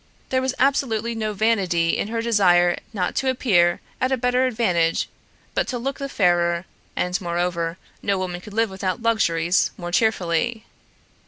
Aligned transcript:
There 0.29 0.41
was 0.41 0.55
absolutely 0.57 1.13
no 1.13 1.33
vanity 1.33 1.95
in 1.95 2.07
her 2.07 2.23
desire 2.23 2.77
not 2.91 3.13
to 3.17 3.29
appear 3.29 3.81
at 4.01 4.11
a 4.11 4.17
better 4.17 4.47
advantage 4.47 5.07
but 5.53 5.67
to 5.67 5.77
look 5.77 5.99
the 5.99 6.09
fairer, 6.09 6.65
and, 6.95 7.21
moreover, 7.21 7.77
no 8.01 8.17
woman 8.17 8.41
could 8.41 8.53
live 8.55 8.71
without 8.71 9.03
luxuries 9.03 9.69
more 9.77 9.91
cheerfully. 9.91 10.65